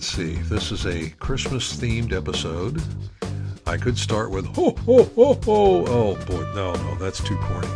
[0.00, 0.32] let's see.
[0.32, 2.82] This is a Christmas themed episode.
[3.66, 5.84] I could start with ho ho ho ho.
[5.86, 7.68] Oh boy, no, no, that's too corny.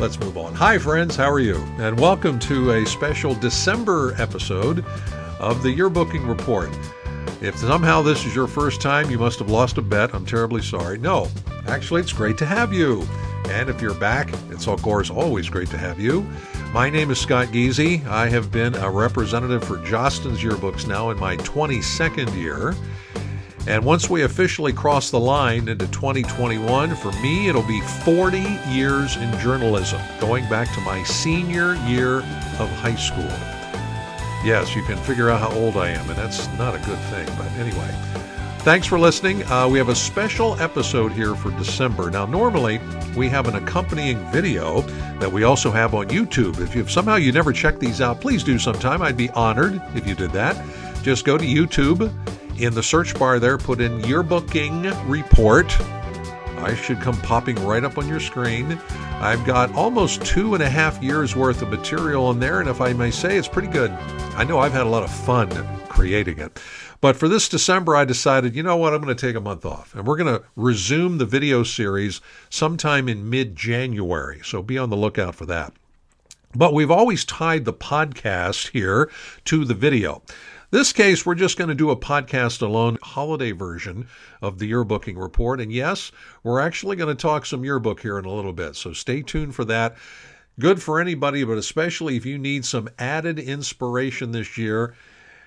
[0.00, 0.52] Let's move on.
[0.54, 1.54] Hi, friends, how are you?
[1.78, 4.84] And welcome to a special December episode
[5.38, 6.76] of the Yearbooking Report.
[7.40, 10.12] If somehow this is your first time, you must have lost a bet.
[10.12, 10.98] I'm terribly sorry.
[10.98, 11.28] No,
[11.68, 13.06] actually, it's great to have you.
[13.48, 16.28] And if you're back, it's of course always great to have you.
[16.72, 18.06] My name is Scott Geezy.
[18.06, 22.76] I have been a representative for Jostens Yearbooks now in my 22nd year.
[23.66, 28.38] And once we officially cross the line into 2021, for me, it'll be 40
[28.68, 32.18] years in journalism, going back to my senior year
[32.60, 33.24] of high school.
[34.44, 37.26] Yes, you can figure out how old I am, and that's not a good thing,
[37.36, 38.29] but anyway.
[38.62, 39.42] Thanks for listening.
[39.44, 42.10] Uh, we have a special episode here for December.
[42.10, 42.78] Now, normally
[43.16, 44.82] we have an accompanying video
[45.18, 46.60] that we also have on YouTube.
[46.60, 49.00] If you somehow you never checked these out, please do sometime.
[49.00, 50.62] I'd be honored if you did that.
[51.02, 52.12] Just go to YouTube.
[52.60, 55.74] In the search bar there, put in yearbooking report.
[56.58, 58.78] I should come popping right up on your screen.
[59.20, 62.82] I've got almost two and a half years worth of material in there, and if
[62.82, 63.90] I may say, it's pretty good.
[64.36, 65.48] I know I've had a lot of fun
[66.00, 66.58] creating it.
[67.02, 69.66] But for this December, I decided, you know what, I'm going to take a month
[69.66, 69.94] off.
[69.94, 74.40] And we're going to resume the video series sometime in mid January.
[74.42, 75.74] So be on the lookout for that.
[76.54, 79.10] But we've always tied the podcast here
[79.44, 80.22] to the video.
[80.70, 84.08] This case, we're just going to do a podcast alone holiday version
[84.40, 85.60] of the yearbooking report.
[85.60, 88.74] And yes, we're actually going to talk some yearbook here in a little bit.
[88.74, 89.96] So stay tuned for that.
[90.58, 94.94] Good for anybody, but especially if you need some added inspiration this year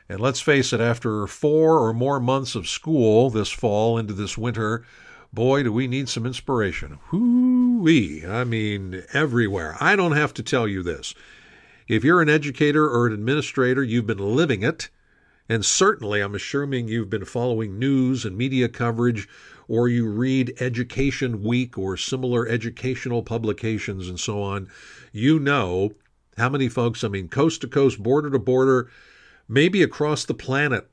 [0.09, 4.37] and let's face it, after four or more months of school this fall into this
[4.37, 4.85] winter,
[5.31, 6.99] boy, do we need some inspiration.
[7.11, 8.25] Whoo-wee.
[8.25, 9.75] I mean, everywhere.
[9.79, 11.15] I don't have to tell you this.
[11.87, 14.89] If you're an educator or an administrator, you've been living it.
[15.49, 19.27] And certainly, I'm assuming you've been following news and media coverage,
[19.67, 24.69] or you read Education Week or similar educational publications and so on.
[25.11, 25.91] You know
[26.37, 28.89] how many folks, I mean, coast to coast, border to border,
[29.47, 30.87] maybe across the planet.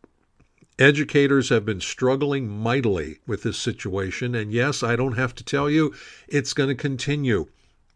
[0.78, 5.68] Educators have been struggling mightily with this situation, and yes, I don't have to tell
[5.68, 5.94] you,
[6.26, 7.46] it's going to continue.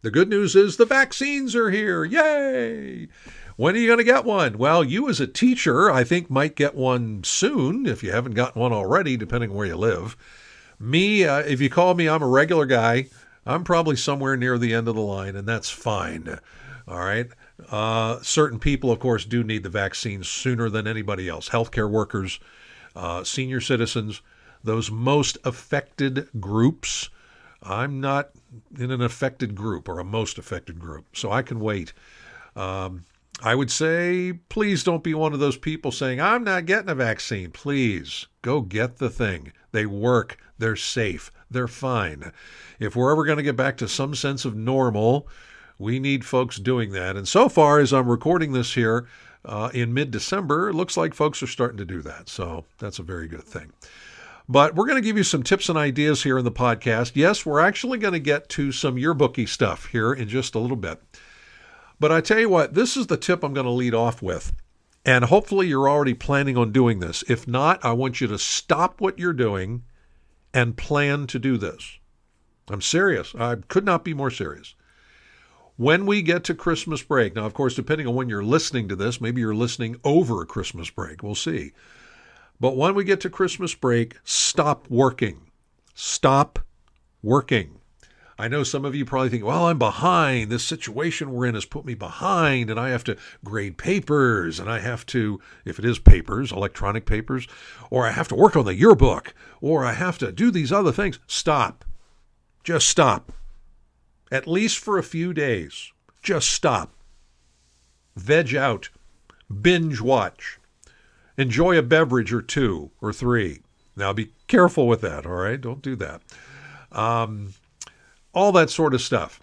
[0.03, 2.05] The good news is the vaccines are here.
[2.05, 3.07] Yay!
[3.57, 4.57] When are you going to get one?
[4.59, 8.61] Well, you as a teacher, I think, might get one soon if you haven't gotten
[8.61, 10.15] one already, depending where you live.
[10.77, 13.07] Me, uh, if you call me, I'm a regular guy.
[13.45, 16.37] I'm probably somewhere near the end of the line, and that's fine.
[16.87, 17.27] All right.
[17.69, 22.39] Uh, certain people, of course, do need the vaccines sooner than anybody else healthcare workers,
[22.95, 24.21] uh, senior citizens,
[24.63, 27.09] those most affected groups.
[27.63, 28.31] I'm not
[28.77, 31.93] in an affected group or a most affected group, so I can wait.
[32.55, 33.05] Um,
[33.41, 36.95] I would say, please don't be one of those people saying, I'm not getting a
[36.95, 37.51] vaccine.
[37.51, 39.51] Please go get the thing.
[39.71, 42.31] They work, they're safe, they're fine.
[42.79, 45.27] If we're ever going to get back to some sense of normal,
[45.77, 47.15] we need folks doing that.
[47.15, 49.07] And so far, as I'm recording this here
[49.43, 52.29] uh, in mid December, it looks like folks are starting to do that.
[52.29, 53.71] So that's a very good thing.
[54.47, 57.13] But we're going to give you some tips and ideas here in the podcast.
[57.15, 60.77] Yes, we're actually going to get to some yearbooky stuff here in just a little
[60.77, 61.01] bit.
[61.99, 64.53] But I tell you what, this is the tip I'm going to lead off with.
[65.03, 67.23] And hopefully you're already planning on doing this.
[67.27, 69.83] If not, I want you to stop what you're doing
[70.53, 71.99] and plan to do this.
[72.69, 73.33] I'm serious.
[73.35, 74.75] I could not be more serious.
[75.77, 78.95] When we get to Christmas break, now, of course, depending on when you're listening to
[78.95, 81.21] this, maybe you're listening over Christmas break.
[81.21, 81.73] We'll see.
[82.61, 85.51] But when we get to Christmas break, stop working.
[85.93, 86.59] Stop
[87.21, 87.81] working.
[88.39, 90.49] I know some of you probably think, well, I'm behind.
[90.49, 94.69] This situation we're in has put me behind, and I have to grade papers, and
[94.69, 97.49] I have to, if it is papers, electronic papers,
[97.89, 100.93] or I have to work on the yearbook, or I have to do these other
[100.93, 101.19] things.
[101.27, 101.83] Stop.
[102.63, 103.33] Just stop
[104.31, 105.91] at least for a few days.
[106.21, 106.93] Just stop.
[108.15, 108.89] Veg out.
[109.61, 110.59] Binge watch.
[111.37, 113.61] Enjoy a beverage or two or three.
[113.95, 115.59] Now be careful with that, all right?
[115.59, 116.21] Don't do that.
[116.91, 117.53] Um,
[118.33, 119.41] all that sort of stuff,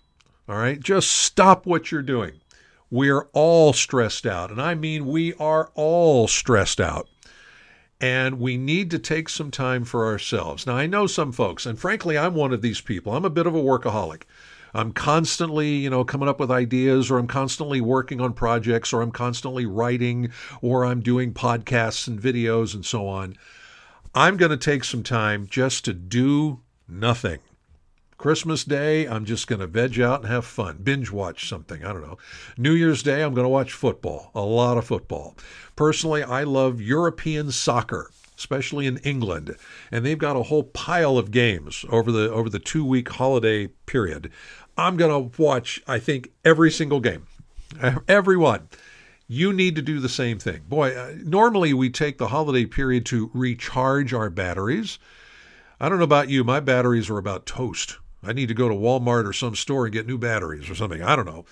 [0.48, 0.80] all right?
[0.80, 2.40] Just stop what you're doing.
[2.90, 7.08] We're all stressed out, and I mean we are all stressed out.
[8.00, 10.66] And we need to take some time for ourselves.
[10.66, 13.14] Now, I know some folks, and frankly, I'm one of these people.
[13.14, 14.22] I'm a bit of a workaholic.
[14.74, 19.02] I'm constantly, you know, coming up with ideas or I'm constantly working on projects or
[19.02, 20.30] I'm constantly writing
[20.60, 23.36] or I'm doing podcasts and videos and so on.
[24.14, 27.40] I'm going to take some time just to do nothing.
[28.18, 31.84] Christmas Day, I'm just going to veg out and have fun, binge watch something.
[31.84, 32.18] I don't know.
[32.56, 35.34] New Year's Day, I'm going to watch football, a lot of football.
[35.74, 39.54] Personally, I love European soccer especially in England,
[39.92, 43.68] and they've got a whole pile of games over the over the two week holiday
[43.86, 44.32] period.
[44.76, 47.26] I'm going to watch, I think, every single game,
[48.08, 48.68] every one.
[49.28, 50.62] You need to do the same thing.
[50.68, 54.98] Boy, uh, normally we take the holiday period to recharge our batteries.
[55.80, 57.98] I don't know about you, my batteries are about toast.
[58.22, 61.02] I need to go to Walmart or some store and get new batteries or something.
[61.02, 61.44] I don't know.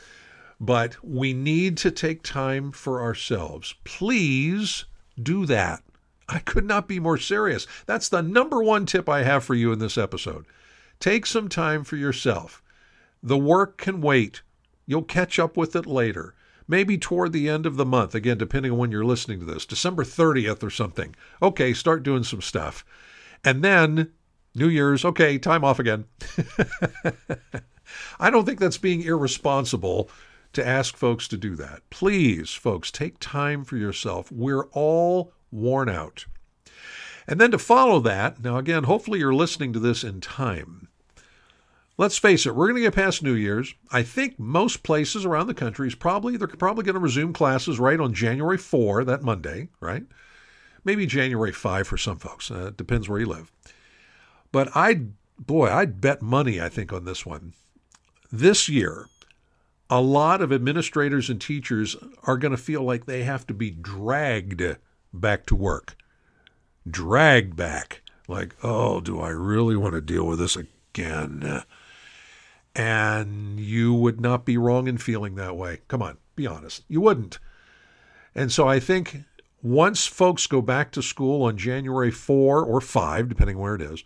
[0.61, 3.75] But we need to take time for ourselves.
[3.84, 4.84] Please
[5.20, 5.82] do that.
[6.28, 7.66] I could not be more serious.
[7.87, 10.44] That's the number one tip I have for you in this episode.
[11.00, 12.62] Take some time for yourself.
[13.22, 14.43] The work can wait.
[14.87, 16.34] You'll catch up with it later.
[16.67, 19.67] Maybe toward the end of the month, again, depending on when you're listening to this,
[19.67, 21.17] December 30th or something.
[21.43, 22.84] Okay, start doing some stuff.
[23.44, 24.12] And then
[24.55, 26.05] New Year's, okay, time off again.
[28.20, 30.11] I don't think that's being irresponsible
[30.52, 31.82] to ask folks to do that.
[31.90, 34.31] Please, folks, take time for yourself.
[34.31, 36.26] We're all worn out.
[37.26, 40.88] And then to follow that, now again, hopefully you're listening to this in time.
[42.00, 43.75] Let's face it, we're going to get past New Year's.
[43.93, 47.79] I think most places around the country is probably they're probably going to resume classes
[47.79, 50.05] right on January 4, that Monday, right?
[50.82, 52.50] Maybe January 5 for some folks.
[52.50, 53.52] Uh, it depends where you live.
[54.50, 57.52] But I'd boy, I'd bet money I think on this one.
[58.32, 59.06] This year,
[59.91, 63.70] a lot of administrators and teachers are going to feel like they have to be
[63.73, 64.62] dragged
[65.12, 65.97] back to work.
[66.91, 68.00] Dragged back.
[68.26, 71.62] Like, oh, do I really want to deal with this again?
[72.75, 75.81] And you would not be wrong in feeling that way.
[75.88, 76.84] Come on, be honest.
[76.88, 77.38] You wouldn't.
[78.34, 79.25] And so I think
[79.62, 84.05] once folks go back to school on January 4 or 5, depending where it is,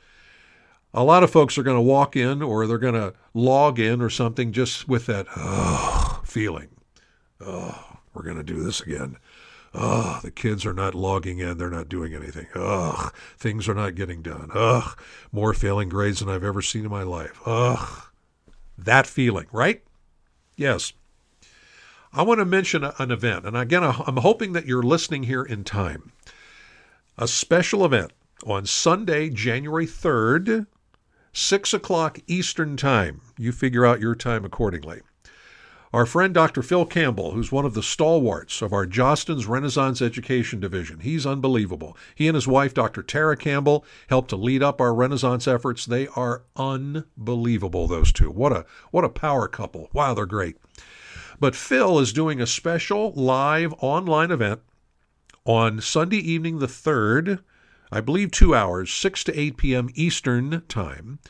[0.93, 4.00] a lot of folks are going to walk in or they're going to log in
[4.00, 6.69] or something just with that oh, feeling.
[7.40, 9.17] Oh, we're going to do this again.
[9.75, 11.58] Ugh, the kids are not logging in.
[11.58, 12.46] They're not doing anything.
[12.55, 14.50] Ugh, things are not getting done.
[14.55, 14.96] Ugh,
[15.32, 17.40] more failing grades than I've ever seen in my life.
[17.44, 18.05] Ugh,
[18.76, 19.82] that feeling, right?
[20.56, 20.92] Yes.
[22.12, 25.64] I want to mention an event, and again, I'm hoping that you're listening here in
[25.64, 26.12] time.
[27.18, 28.12] A special event
[28.46, 30.66] on Sunday, January 3rd,
[31.32, 33.20] 6 o'clock Eastern Time.
[33.36, 35.00] You figure out your time accordingly.
[35.94, 36.61] Our friend Dr.
[36.61, 41.96] Phil Campbell, who's one of the stalwarts of our Jostens Renaissance Education Division, he's unbelievable.
[42.17, 43.00] He and his wife, Dr.
[43.00, 45.87] Tara Campbell, helped to lead up our Renaissance efforts.
[45.87, 48.29] They are unbelievable, those two.
[48.29, 49.88] What a what a power couple.
[49.93, 50.56] Wow, they're great.
[51.38, 54.62] But Phil is doing a special live online event
[55.44, 57.44] on Sunday evening the 3rd,
[57.93, 59.91] I believe 2 hours, 6 to 8 p.m.
[59.94, 61.20] Eastern Time.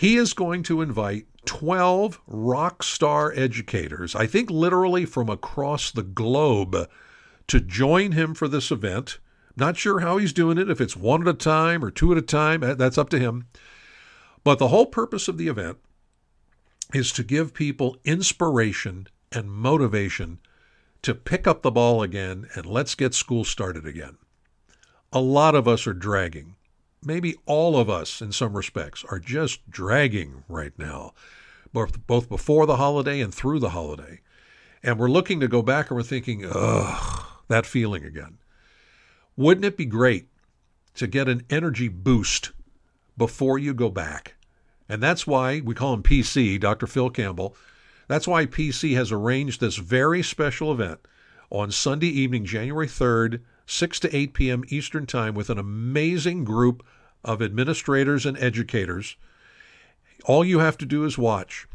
[0.00, 6.02] He is going to invite 12 rock star educators, I think literally from across the
[6.02, 6.88] globe,
[7.48, 9.18] to join him for this event.
[9.56, 12.16] Not sure how he's doing it, if it's one at a time or two at
[12.16, 13.48] a time, that's up to him.
[14.42, 15.76] But the whole purpose of the event
[16.94, 20.38] is to give people inspiration and motivation
[21.02, 24.16] to pick up the ball again and let's get school started again.
[25.12, 26.56] A lot of us are dragging
[27.02, 31.12] maybe all of us in some respects are just dragging right now,
[31.72, 34.20] both, before the holiday and through the holiday.
[34.82, 38.38] And we're looking to go back and we're thinking, ugh, that feeling again.
[39.36, 40.28] Wouldn't it be great
[40.94, 42.52] to get an energy boost
[43.16, 44.34] before you go back?
[44.88, 46.86] And that's why we call him PC, Dr.
[46.86, 47.56] Phil Campbell.
[48.08, 51.00] That's why PC has arranged this very special event
[51.48, 54.64] on Sunday evening, January 3rd 6 to 8 p.m.
[54.68, 56.84] Eastern Time, with an amazing group
[57.24, 59.16] of administrators and educators.
[60.24, 61.66] All you have to do is watch,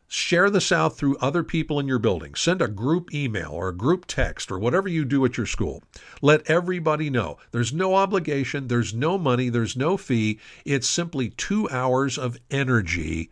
[0.08, 2.34] Share this out through other people in your building.
[2.36, 5.82] Send a group email or a group text or whatever you do at your school.
[6.22, 7.38] Let everybody know.
[7.50, 10.38] There's no obligation, there's no money, there's no fee.
[10.64, 13.30] It's simply two hours of energy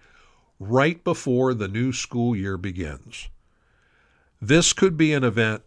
[0.59, 3.28] right before the new school year begins.
[4.40, 5.62] This could be an event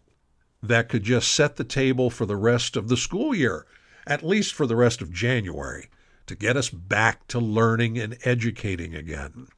[0.62, 3.66] that could just set the table for the rest of the school year,
[4.06, 5.88] at least for the rest of January,
[6.26, 9.48] to get us back to learning and educating again.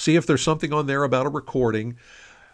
[0.00, 1.96] see if there's something on there about a recording.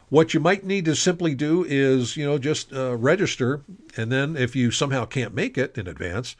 [0.08, 3.62] What you might need to simply do is, you know, just uh, register,
[3.96, 6.36] and then if you somehow can't make it in advance,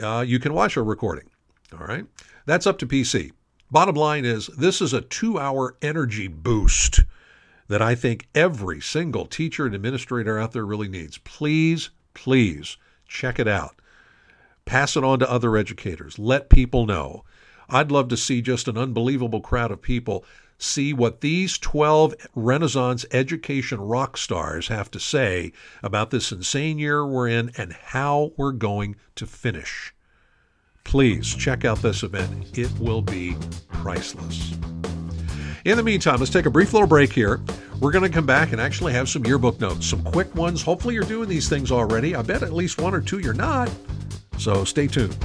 [0.00, 1.28] uh, you can watch a recording.
[1.72, 2.04] All right,
[2.46, 3.32] that's up to PC.
[3.70, 7.00] Bottom line is, this is a two-hour energy boost
[7.68, 11.18] that I think every single teacher and administrator out there really needs.
[11.18, 12.76] Please, please
[13.06, 13.76] check it out.
[14.64, 16.18] Pass it on to other educators.
[16.18, 17.24] Let people know.
[17.68, 20.24] I'd love to see just an unbelievable crowd of people
[20.62, 25.52] see what these 12 Renaissance education rock stars have to say
[25.82, 29.94] about this insane year we're in and how we're going to finish.
[30.84, 32.58] Please check out this event.
[32.58, 33.36] It will be
[33.68, 34.54] priceless.
[35.64, 37.40] In the meantime, let's take a brief little break here.
[37.80, 40.62] We're going to come back and actually have some yearbook notes, some quick ones.
[40.62, 42.14] Hopefully, you're doing these things already.
[42.14, 43.70] I bet at least one or two you're not.
[44.38, 45.16] So stay tuned.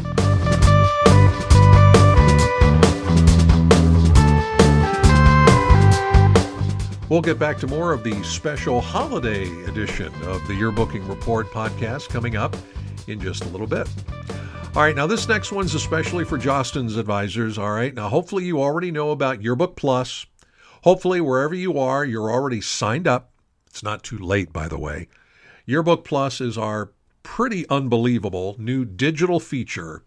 [7.08, 12.10] We'll get back to more of the special holiday edition of the Yearbooking Report podcast
[12.10, 12.56] coming up
[13.08, 13.88] in just a little bit.
[14.76, 17.60] All right, now this next one's especially for Jostens advisors.
[17.60, 20.26] All right, now hopefully you already know about Yearbook Plus.
[20.82, 23.30] Hopefully, wherever you are, you're already signed up.
[23.68, 25.08] It's not too late, by the way.
[25.68, 30.04] Yearbook Plus is our pretty unbelievable new digital feature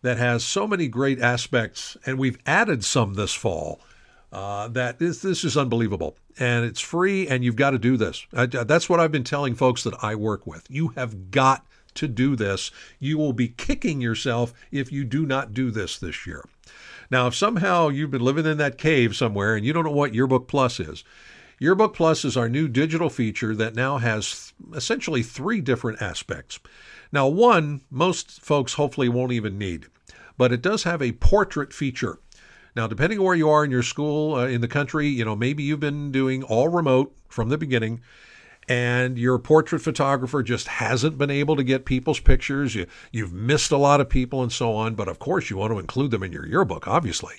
[0.00, 3.82] that has so many great aspects, and we've added some this fall
[4.32, 6.16] uh, that this, this is unbelievable.
[6.38, 8.26] And it's free, and you've got to do this.
[8.32, 10.66] I, that's what I've been telling folks that I work with.
[10.68, 12.70] You have got to do this.
[12.98, 16.44] You will be kicking yourself if you do not do this this year.
[17.10, 20.14] Now, if somehow you've been living in that cave somewhere and you don't know what
[20.14, 21.04] Yearbook Plus is,
[21.58, 26.60] Yearbook Plus is our new digital feature that now has essentially three different aspects.
[27.10, 29.86] Now, one, most folks hopefully won't even need,
[30.36, 32.20] but it does have a portrait feature.
[32.78, 35.34] Now, depending on where you are in your school, uh, in the country, you know,
[35.34, 38.02] maybe you've been doing all remote from the beginning
[38.68, 42.76] and your portrait photographer just hasn't been able to get people's pictures.
[42.76, 45.72] You, you've missed a lot of people and so on, but of course you want
[45.72, 47.34] to include them in your yearbook, obviously.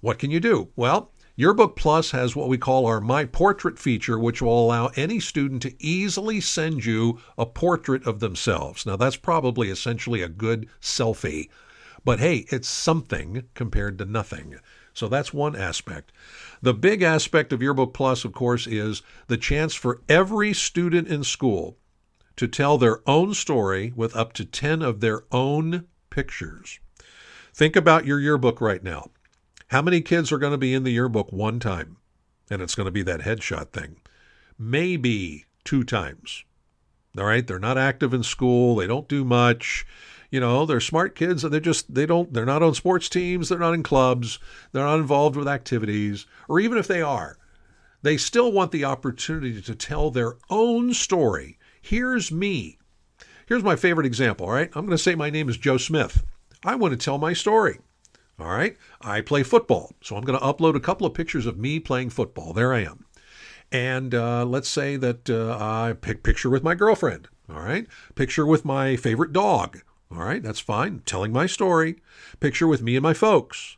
[0.00, 0.70] What can you do?
[0.74, 5.20] Well, Yearbook Plus has what we call our My Portrait feature, which will allow any
[5.20, 8.86] student to easily send you a portrait of themselves.
[8.86, 11.48] Now, that's probably essentially a good selfie
[12.04, 14.56] but hey, it's something compared to nothing.
[14.92, 16.12] So that's one aspect.
[16.62, 21.24] The big aspect of Yearbook Plus, of course, is the chance for every student in
[21.24, 21.78] school
[22.36, 26.78] to tell their own story with up to 10 of their own pictures.
[27.52, 29.10] Think about your yearbook right now.
[29.68, 31.96] How many kids are going to be in the yearbook one time?
[32.50, 33.96] And it's going to be that headshot thing.
[34.58, 36.44] Maybe two times.
[37.16, 39.86] All right, they're not active in school, they don't do much.
[40.30, 43.48] You know, they're smart kids and they're just they don't they're not on sports teams,
[43.48, 44.38] they're not in clubs,
[44.72, 47.38] they're not involved with activities, or even if they are,
[48.02, 51.58] they still want the opportunity to tell their own story.
[51.80, 52.78] Here's me.
[53.46, 54.70] Here's my favorite example, all right?
[54.74, 56.24] I'm going to say my name is Joe Smith.
[56.64, 57.78] I want to tell my story.
[58.38, 58.76] All right?
[59.00, 59.92] I play football.
[60.02, 62.52] So I'm going to upload a couple of pictures of me playing football.
[62.52, 63.04] There I am.
[63.70, 67.28] And uh, let's say that uh, I pick picture with my girlfriend.
[67.48, 67.86] All right?
[68.14, 69.82] Picture with my favorite dog.
[70.14, 71.02] All right, that's fine.
[71.04, 71.96] Telling my story.
[72.38, 73.76] Picture with me and my folks.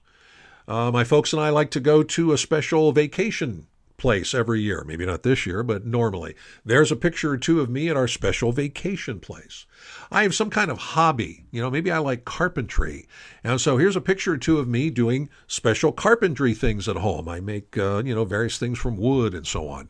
[0.68, 3.66] Uh, my folks and I like to go to a special vacation
[3.96, 4.84] place every year.
[4.84, 6.34] Maybe not this year, but normally.
[6.64, 9.64] There's a picture or two of me at our special vacation place.
[10.10, 11.44] I have some kind of hobby.
[11.50, 13.08] You know, maybe I like carpentry.
[13.42, 17.28] And so here's a picture or two of me doing special carpentry things at home.
[17.28, 19.88] I make, uh, you know, various things from wood and so on.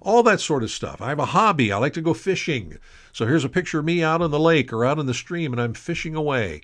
[0.00, 1.00] All that sort of stuff.
[1.00, 1.72] I have a hobby.
[1.72, 2.78] I like to go fishing.
[3.12, 5.52] So here's a picture of me out on the lake or out in the stream,
[5.52, 6.60] and I'm fishing away.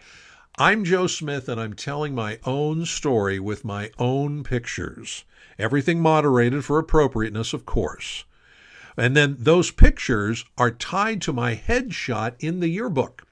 [0.57, 5.25] I'm Joe Smith, and I'm telling my own story with my own pictures.
[5.59, 8.25] Everything moderated for appropriateness, of course.
[8.97, 13.27] And then those pictures are tied to my headshot in the yearbook.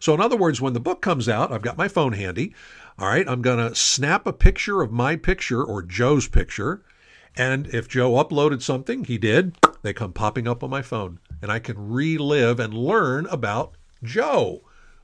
[0.00, 2.54] So, in other words, when the book comes out, I've got my phone handy.
[2.98, 6.82] All right, I'm going to snap a picture of my picture or Joe's picture.
[7.36, 11.20] And if Joe uploaded something, he did, they come popping up on my phone.
[11.42, 14.62] And I can relive and learn about Joe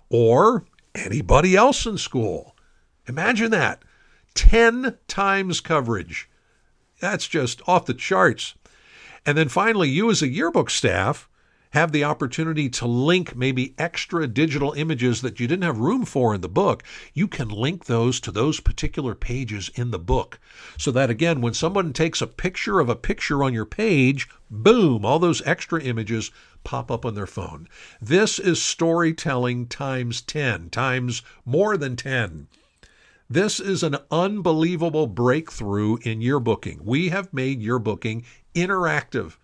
[0.09, 2.57] or anybody else in school.
[3.07, 3.83] Imagine that
[4.35, 6.31] 10 times coverage.
[7.01, 8.55] That's just off the charts.
[9.27, 11.29] And then finally, you as a yearbook staff
[11.73, 16.35] have the opportunity to link maybe extra digital images that you didn't have room for
[16.35, 16.83] in the book.
[17.15, 20.39] You can link those to those particular pages in the book.
[20.79, 25.05] So that again, when someone takes a picture of a picture on your page, boom,
[25.05, 26.31] all those extra images
[26.63, 27.69] pop up on their phone.
[28.01, 32.49] This is storytelling times 10, times more than 10.
[33.31, 36.83] This is an unbelievable breakthrough in yearbooking.
[36.83, 38.25] We have made yearbooking
[38.55, 39.37] interactive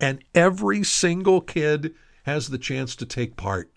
[0.00, 3.70] and every single kid has the chance to take part.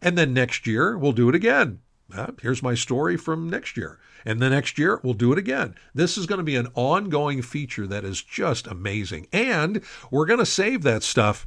[0.00, 1.80] And then next year, we'll do it again.
[2.14, 3.98] Uh, here's my story from next year.
[4.24, 5.74] And the next year, we'll do it again.
[5.94, 9.28] This is going to be an ongoing feature that is just amazing.
[9.32, 11.46] And we're going to save that stuff.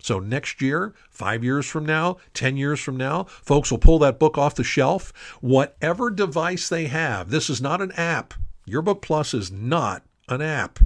[0.00, 4.18] So next year, five years from now, 10 years from now, folks will pull that
[4.18, 5.12] book off the shelf.
[5.40, 8.34] Whatever device they have, this is not an app.
[8.64, 10.78] Yearbook Plus is not an app.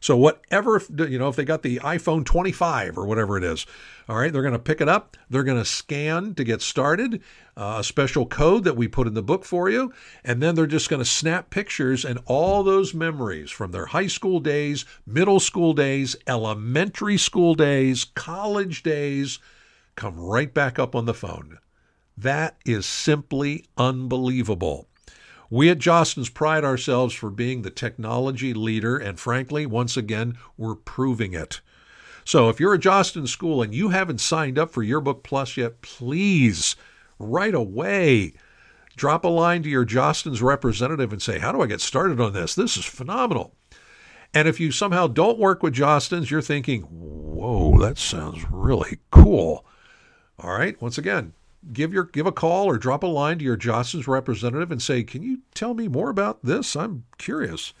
[0.00, 3.66] So whatever, you know, if they got the iPhone 25 or whatever it is,
[4.08, 5.16] all right, they're going to pick it up.
[5.28, 7.22] They're going to scan to get started,
[7.56, 9.92] uh, a special code that we put in the book for you,
[10.24, 14.06] and then they're just going to snap pictures and all those memories from their high
[14.06, 19.38] school days, middle school days, elementary school days, college days
[19.96, 21.58] come right back up on the phone.
[22.16, 24.88] That is simply unbelievable.
[25.50, 30.74] We at Jostens pride ourselves for being the technology leader, and frankly, once again, we're
[30.74, 31.60] proving it.
[32.24, 35.80] So if you're a Jostens school and you haven't signed up for Yearbook Plus yet,
[35.80, 36.76] please,
[37.18, 38.34] right away,
[38.96, 42.34] drop a line to your Jostens representative and say, How do I get started on
[42.34, 42.54] this?
[42.54, 43.54] This is phenomenal.
[44.34, 49.64] And if you somehow don't work with Jostens, you're thinking, Whoa, that sounds really cool.
[50.38, 51.32] All right, once again,
[51.72, 55.02] give your give a call or drop a line to your Jostens representative and say,
[55.02, 56.76] "Can you tell me more about this?
[56.76, 57.72] I'm curious."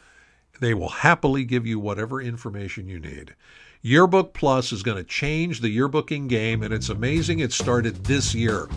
[0.60, 3.34] They will happily give you whatever information you need.
[3.80, 8.34] Yearbook Plus is going to change the yearbooking game, and it's amazing it started this
[8.34, 8.68] year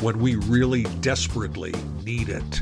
[0.00, 1.74] when we really desperately
[2.04, 2.60] need it.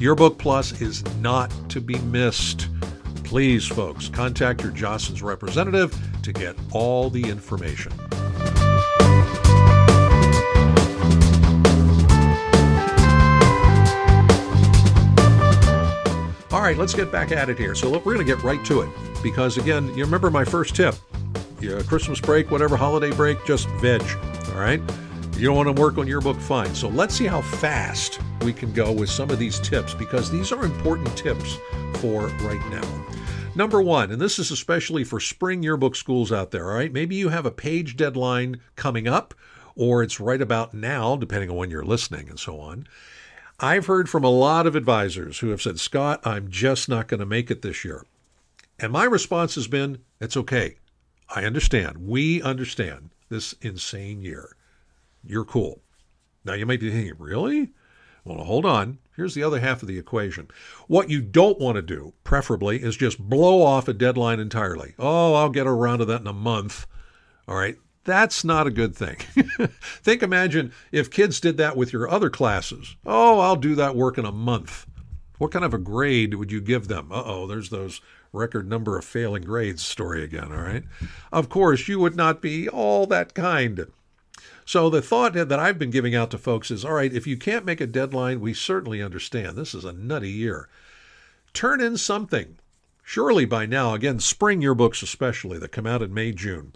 [0.00, 2.68] Yearbook Plus is not to be missed.
[3.22, 7.92] Please, folks, contact your Jostens representative to get all the information.
[16.66, 17.76] Right, let's get back at it here.
[17.76, 18.90] So look, we're going to get right to it
[19.22, 20.96] because again, you remember my first tip:
[21.60, 24.02] yeah, Christmas break, whatever holiday break, just veg.
[24.48, 24.80] All right.
[25.36, 26.74] You don't want to work on your book, fine.
[26.74, 30.50] So let's see how fast we can go with some of these tips because these
[30.50, 31.58] are important tips
[31.96, 33.04] for right now.
[33.54, 36.92] Number one, and this is especially for spring yearbook schools out there, all right?
[36.92, 39.34] Maybe you have a page deadline coming up,
[39.76, 42.88] or it's right about now, depending on when you're listening and so on.
[43.58, 47.20] I've heard from a lot of advisors who have said, Scott, I'm just not going
[47.20, 48.04] to make it this year.
[48.78, 50.76] And my response has been, it's okay.
[51.34, 52.06] I understand.
[52.06, 54.56] We understand this insane year.
[55.24, 55.80] You're cool.
[56.44, 57.72] Now you might be thinking, really?
[58.24, 58.98] Well, hold on.
[59.16, 60.48] Here's the other half of the equation.
[60.86, 64.94] What you don't want to do, preferably, is just blow off a deadline entirely.
[64.98, 66.86] Oh, I'll get around to that in a month.
[67.48, 67.78] All right.
[68.06, 69.16] That's not a good thing.
[70.02, 72.96] Think, imagine if kids did that with your other classes.
[73.04, 74.86] Oh, I'll do that work in a month.
[75.38, 77.10] What kind of a grade would you give them?
[77.12, 78.00] Uh oh, there's those
[78.32, 80.84] record number of failing grades story again, all right?
[81.32, 83.86] Of course, you would not be all that kind.
[84.64, 87.36] So the thought that I've been giving out to folks is all right, if you
[87.36, 89.56] can't make a deadline, we certainly understand.
[89.56, 90.68] This is a nutty year.
[91.52, 92.58] Turn in something.
[93.02, 96.72] Surely by now, again, spring yearbooks especially that come out in May, June.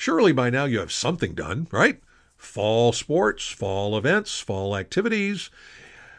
[0.00, 2.00] Surely by now you have something done, right?
[2.38, 5.50] Fall sports, fall events, fall activities.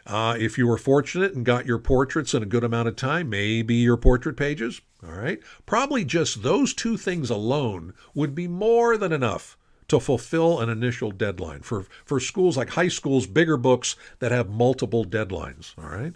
[0.06, 3.32] Uh, if you were fortunate and got your portraits in a good amount of time,
[3.32, 4.82] maybe your portrait pages.
[5.04, 5.40] All right.
[5.66, 11.10] Probably just those two things alone would be more than enough to fulfill an initial
[11.10, 15.74] deadline for, for schools like high schools, bigger books that have multiple deadlines.
[15.80, 16.14] All right.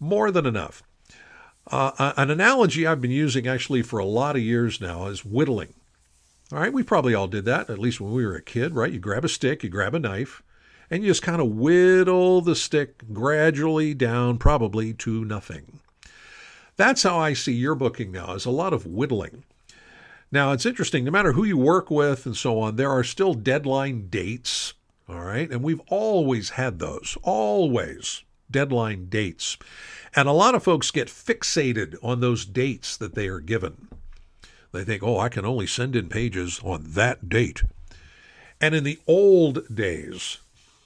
[0.00, 0.82] More than enough.
[1.66, 5.74] Uh, an analogy I've been using actually for a lot of years now is whittling.
[6.52, 8.92] All right, we probably all did that, at least when we were a kid, right?
[8.92, 10.42] You grab a stick, you grab a knife,
[10.90, 15.80] and you just kind of whittle the stick gradually down, probably to nothing.
[16.76, 19.44] That's how I see yearbooking now, is a lot of whittling.
[20.30, 23.32] Now, it's interesting, no matter who you work with and so on, there are still
[23.32, 24.74] deadline dates,
[25.08, 25.50] all right?
[25.50, 29.56] And we've always had those, always deadline dates.
[30.14, 33.88] And a lot of folks get fixated on those dates that they are given.
[34.72, 37.62] They think, oh, I can only send in pages on that date.
[38.60, 40.38] And in the old days,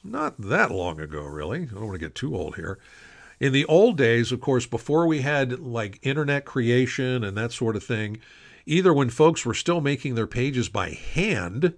[0.02, 2.78] not that long ago, really, I don't want to get too old here.
[3.38, 7.76] In the old days, of course, before we had like internet creation and that sort
[7.76, 8.18] of thing,
[8.64, 11.74] either when folks were still making their pages by hand,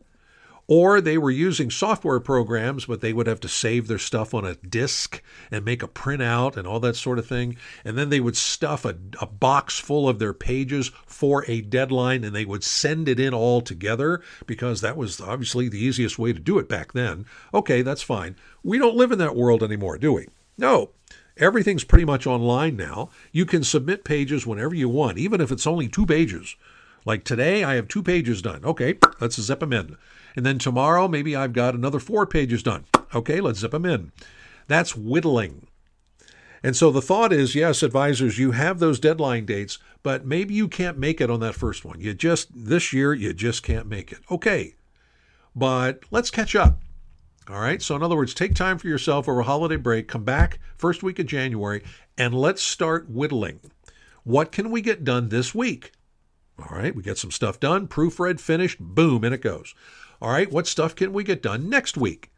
[0.68, 4.44] or they were using software programs, but they would have to save their stuff on
[4.44, 7.56] a disk and make a printout and all that sort of thing.
[7.86, 12.22] And then they would stuff a, a, box full of their pages for a deadline
[12.22, 16.34] and they would send it in all together because that was obviously the easiest way
[16.34, 17.24] to do it back then.
[17.54, 18.36] Okay, that's fine.
[18.62, 20.28] We don't live in that world anymore, do we?
[20.58, 20.90] No.
[21.38, 23.10] Everything's pretty much online now.
[23.32, 26.56] You can submit pages whenever you want, even if it's only two pages.
[27.06, 28.64] Like today, I have two pages done.
[28.64, 29.96] Okay, let's zip them in.
[30.38, 32.84] And then tomorrow, maybe I've got another four pages done.
[33.12, 34.12] Okay, let's zip them in.
[34.68, 35.66] That's whittling.
[36.62, 40.68] And so the thought is yes, advisors, you have those deadline dates, but maybe you
[40.68, 42.00] can't make it on that first one.
[42.00, 44.20] You just, this year, you just can't make it.
[44.30, 44.76] Okay,
[45.56, 46.82] but let's catch up.
[47.50, 47.82] All right.
[47.82, 51.18] So, in other words, take time for yourself over holiday break, come back first week
[51.18, 51.82] of January,
[52.16, 53.58] and let's start whittling.
[54.22, 55.90] What can we get done this week?
[56.60, 56.94] All right.
[56.94, 59.74] We get some stuff done, proofread, finished, boom, and it goes.
[60.20, 62.30] All right, what stuff can we get done next week?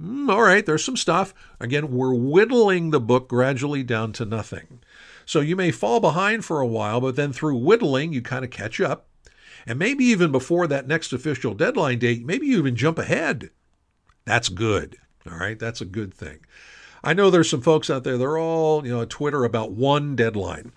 [0.00, 1.32] Mm, all right, there's some stuff.
[1.60, 4.80] Again, we're whittling the book gradually down to nothing.
[5.24, 8.50] So you may fall behind for a while, but then through whittling, you kind of
[8.50, 9.06] catch up.
[9.66, 13.50] And maybe even before that next official deadline date, maybe you even jump ahead.
[14.24, 14.96] That's good.
[15.30, 16.40] All right, that's a good thing.
[17.04, 20.72] I know there's some folks out there, they're all, you know, Twitter about one deadline.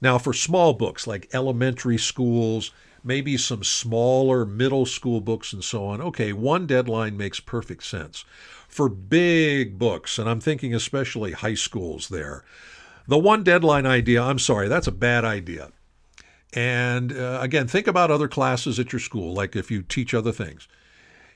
[0.00, 2.70] Now, for small books like elementary schools,
[3.08, 6.00] maybe some smaller middle school books and so on.
[6.00, 8.24] Okay, one deadline makes perfect sense.
[8.68, 12.44] For big books, and I'm thinking especially high schools there,
[13.08, 15.72] the one deadline idea, I'm sorry, that's a bad idea.
[16.52, 20.32] And uh, again, think about other classes at your school, like if you teach other
[20.32, 20.68] things.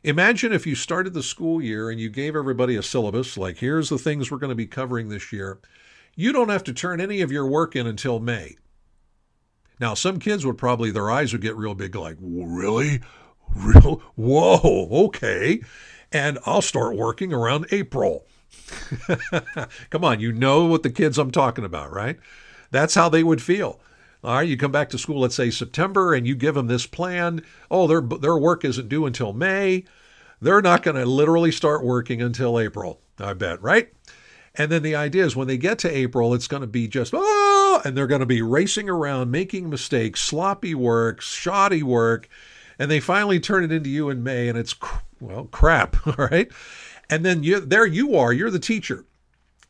[0.05, 3.89] Imagine if you started the school year and you gave everybody a syllabus, like here's
[3.89, 5.59] the things we're going to be covering this year.
[6.15, 8.57] You don't have to turn any of your work in until May.
[9.83, 13.01] Now, some kids would probably, their eyes would get real big, like, really?
[13.53, 14.01] Real?
[14.15, 15.61] Whoa, okay.
[16.13, 18.25] And I'll start working around April.
[19.91, 22.17] Come on, you know what the kids I'm talking about, right?
[22.71, 23.81] That's how they would feel.
[24.23, 26.87] All right, you come back to school, let's say September, and you give them this
[26.87, 27.43] plan.
[27.69, 29.85] Oh, their their work isn't due until May.
[30.41, 33.01] They're not going to literally start working until April.
[33.19, 33.93] I bet, right?
[34.55, 37.13] And then the idea is when they get to April, it's going to be just,
[37.17, 37.52] oh,
[37.85, 42.29] and they're going to be racing around, making mistakes, sloppy work, shoddy work.
[42.79, 44.75] And they finally turn it into you in May, and it's,
[45.21, 46.51] well, crap, all right?
[47.09, 49.05] And then you, there you are, you're the teacher,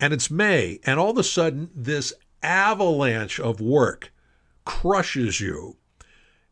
[0.01, 2.13] and it's May, and all of a sudden, this
[2.43, 4.13] avalanche of work
[4.65, 5.77] crushes you.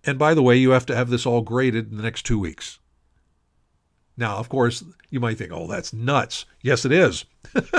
[0.04, 2.38] And by the way, you have to have this all graded in the next two
[2.38, 2.78] weeks.
[4.16, 6.44] Now, of course, you might think, oh, that's nuts.
[6.62, 7.24] Yes, it is.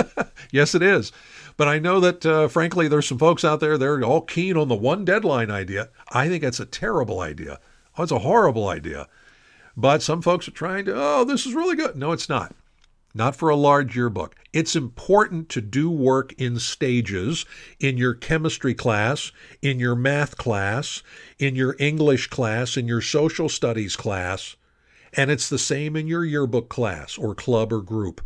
[0.50, 1.12] yes, it is.
[1.56, 4.68] But I know that, uh, frankly, there's some folks out there, they're all keen on
[4.68, 5.90] the one deadline idea.
[6.10, 7.60] I think it's a terrible idea.
[7.96, 9.08] Oh, it's a horrible idea.
[9.76, 11.96] But some folks are trying to, oh, this is really good.
[11.96, 12.54] No, it's not.
[13.14, 14.34] Not for a large yearbook.
[14.52, 17.44] It's important to do work in stages
[17.78, 21.02] in your chemistry class, in your math class,
[21.38, 24.56] in your English class, in your social studies class
[25.14, 28.22] and it's the same in your yearbook class or club or group.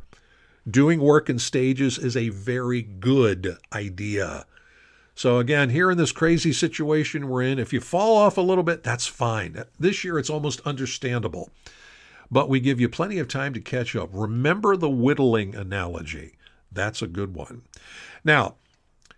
[0.69, 4.47] Doing work in stages is a very good idea.
[5.15, 8.65] So, again, here in this crazy situation we're in, if you fall off a little
[8.65, 9.65] bit, that's fine.
[9.79, 11.51] This year it's almost understandable.
[12.31, 14.11] But we give you plenty of time to catch up.
[14.13, 16.35] Remember the whittling analogy.
[16.73, 17.63] That's a good one.
[18.25, 18.57] Now,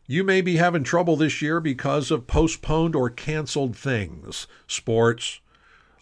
[0.07, 5.41] you may be having trouble this year because of postponed or canceled things sports,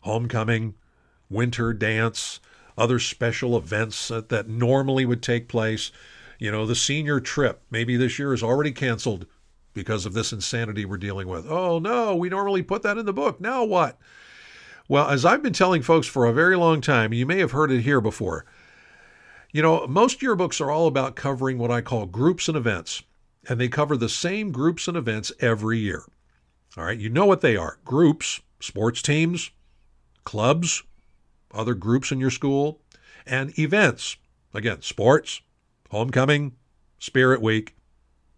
[0.02, 0.74] homecoming,
[1.30, 2.40] winter dance,
[2.76, 5.90] other special events that, that normally would take place.
[6.38, 9.26] You know, the senior trip, maybe this year is already canceled
[9.72, 11.46] because of this insanity we're dealing with.
[11.48, 13.40] Oh, no, we normally put that in the book.
[13.40, 13.98] Now what?
[14.88, 17.70] Well, as I've been telling folks for a very long time, you may have heard
[17.72, 18.46] it here before.
[19.52, 23.02] You know, most yearbooks are all about covering what I call groups and events,
[23.48, 26.04] and they cover the same groups and events every year.
[26.76, 29.50] All right, you know what they are groups, sports teams,
[30.24, 30.82] clubs,
[31.56, 32.80] other groups in your school,
[33.26, 34.16] and events.
[34.54, 35.40] Again, sports,
[35.90, 36.56] homecoming,
[36.98, 37.74] spirit week,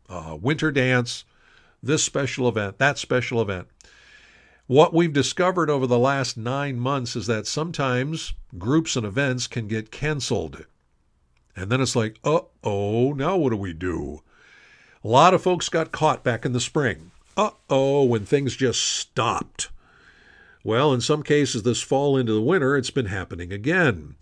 [0.08, 1.24] uh, winter dance,
[1.82, 3.68] this special event, that special event.
[4.66, 9.66] What we've discovered over the last nine months is that sometimes groups and events can
[9.66, 10.66] get canceled.
[11.56, 14.22] And then it's like, uh oh, now what do we do?
[15.02, 17.12] A lot of folks got caught back in the spring.
[17.36, 19.70] Uh oh, when things just stopped.
[20.64, 24.16] Well, in some cases, this fall into the winter, it's been happening again.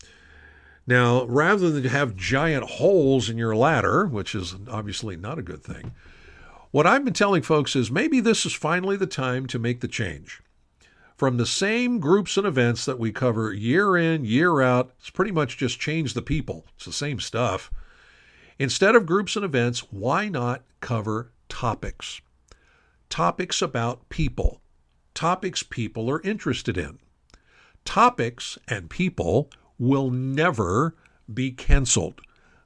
[0.87, 5.64] Now, rather than have giant holes in your ladder, which is obviously not a good
[5.64, 5.92] thing,
[6.70, 9.88] what I've been telling folks is maybe this is finally the time to make the
[9.88, 10.42] change.
[11.16, 15.33] From the same groups and events that we cover year in, year out, it's pretty
[15.33, 16.66] much just change the people.
[16.77, 17.70] It's the same stuff.
[18.59, 22.20] Instead of groups and events, why not cover topics?
[23.09, 24.61] Topics about people.
[25.16, 26.98] Topics people are interested in.
[27.87, 30.94] Topics and people will never
[31.33, 32.20] be canceled.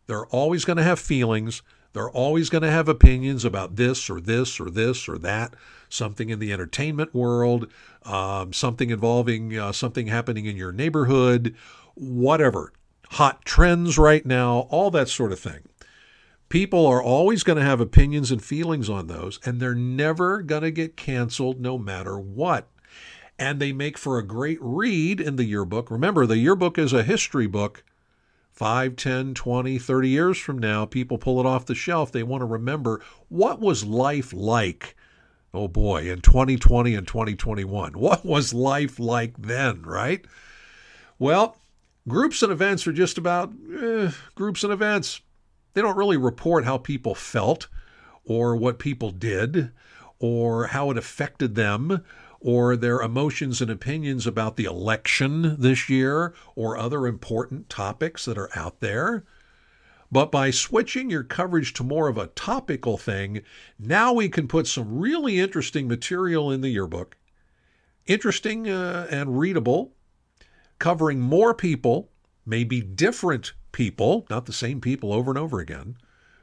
[0.08, 1.62] They're always going to have feelings.
[1.92, 5.54] They're always going to have opinions about this or this or this or that,
[5.88, 7.68] something in the entertainment world,
[8.02, 11.54] um, something involving uh, something happening in your neighborhood,
[11.94, 12.72] whatever.
[13.10, 15.69] Hot trends right now, all that sort of thing.
[16.50, 20.62] People are always going to have opinions and feelings on those, and they're never going
[20.62, 22.68] to get canceled no matter what.
[23.38, 25.90] And they make for a great read in the yearbook.
[25.90, 27.84] Remember, the yearbook is a history book
[28.50, 32.12] 5, 10, 20, 30 years from now, people pull it off the shelf.
[32.12, 34.96] They want to remember what was life like?
[35.54, 37.92] Oh boy, in 2020 and 2021.
[37.92, 40.24] What was life like then, right?
[41.18, 41.56] Well,
[42.06, 45.20] groups and events are just about eh, groups and events.
[45.72, 47.68] They don't really report how people felt
[48.24, 49.72] or what people did
[50.18, 52.04] or how it affected them
[52.40, 58.38] or their emotions and opinions about the election this year or other important topics that
[58.38, 59.24] are out there.
[60.12, 63.42] But by switching your coverage to more of a topical thing,
[63.78, 67.16] now we can put some really interesting material in the yearbook.
[68.06, 69.92] Interesting uh, and readable,
[70.78, 72.10] covering more people,
[72.44, 75.96] maybe different people, not the same people over and over again.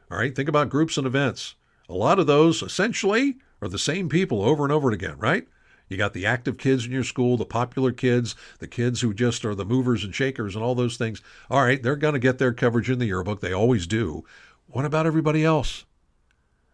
[0.10, 1.56] All right, think about groups and events.
[1.90, 5.48] A lot of those essentially are the same people over and over again, right?
[5.90, 9.46] You got the active kids in your school, the popular kids, the kids who just
[9.46, 11.22] are the movers and shakers and all those things.
[11.50, 13.40] All right, they're going to get their coverage in the yearbook.
[13.40, 14.26] They always do.
[14.68, 15.86] What about everybody else?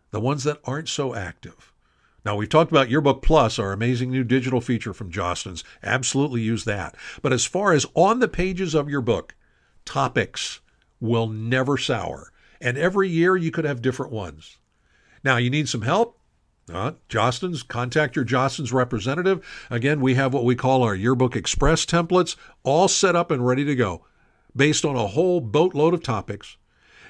[0.09, 1.71] The ones that aren't so active.
[2.25, 5.63] Now, we've talked about Yearbook Plus, our amazing new digital feature from Jostens.
[5.83, 6.95] Absolutely use that.
[7.21, 9.35] But as far as on the pages of your book,
[9.85, 10.61] topics
[10.99, 12.31] will never sour.
[12.61, 14.57] And every year you could have different ones.
[15.23, 16.19] Now, you need some help?
[16.71, 19.45] Uh, Jostens, contact your Jostens representative.
[19.69, 23.65] Again, we have what we call our Yearbook Express templates, all set up and ready
[23.65, 24.05] to go,
[24.55, 26.57] based on a whole boatload of topics.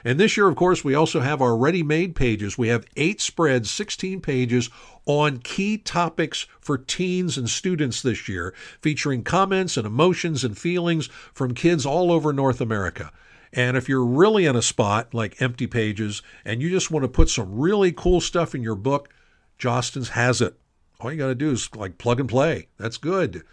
[0.06, 2.58] And this year, of course, we also have our ready made pages.
[2.58, 4.70] We have eight spreads, 16 pages
[5.06, 11.08] on key topics for teens and students this year, featuring comments and emotions and feelings
[11.34, 13.12] from kids all over North America.
[13.54, 17.10] And if you're really in a spot like empty pages and you just want to
[17.10, 19.10] put some really cool stuff in your book,
[19.60, 20.58] Jostens has it.
[21.00, 22.68] All you got to do is like plug and play.
[22.78, 23.44] That's good.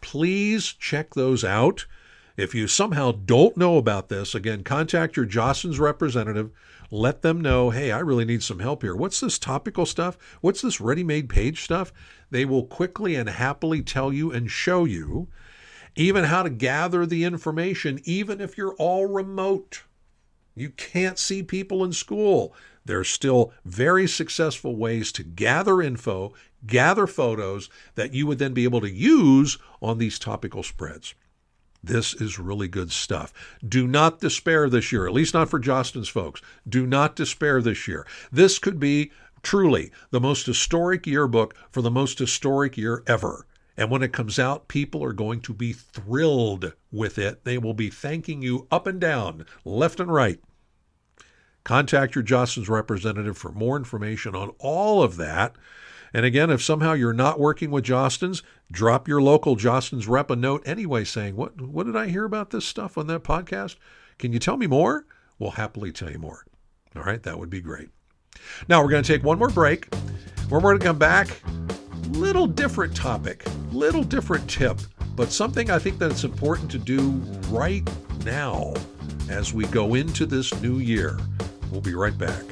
[0.00, 1.86] Please check those out.
[2.38, 6.52] If you somehow don't know about this, again, contact your Jostens representative.
[6.88, 8.94] Let them know, hey, I really need some help here.
[8.94, 10.16] What's this topical stuff?
[10.40, 11.92] What's this ready made page stuff?
[12.30, 15.26] They will quickly and happily tell you and show you
[15.96, 19.82] even how to gather the information, even if you're all remote.
[20.54, 22.54] You can't see people in school.
[22.84, 28.54] There are still very successful ways to gather info, gather photos that you would then
[28.54, 31.14] be able to use on these topical spreads.
[31.82, 33.32] This is really good stuff.
[33.66, 36.42] Do not despair this year, at least not for Jostens folks.
[36.68, 38.06] Do not despair this year.
[38.32, 39.12] This could be
[39.42, 43.46] truly the most historic yearbook for the most historic year ever.
[43.76, 47.44] And when it comes out, people are going to be thrilled with it.
[47.44, 50.40] They will be thanking you up and down, left and right.
[51.62, 55.54] Contact your Jostens representative for more information on all of that.
[56.12, 60.36] And again, if somehow you're not working with Jostens, drop your local Jostens rep a
[60.36, 63.76] note anyway saying, what, what did I hear about this stuff on that podcast?
[64.18, 65.06] Can you tell me more?
[65.38, 66.44] We'll happily tell you more.
[66.96, 67.90] All right, that would be great.
[68.68, 69.92] Now we're going to take one more break.
[70.48, 71.42] When we're going to come back,
[72.10, 74.78] little different topic, little different tip,
[75.14, 77.10] but something I think that's important to do
[77.50, 77.88] right
[78.24, 78.72] now
[79.28, 81.18] as we go into this new year.
[81.70, 82.44] We'll be right back.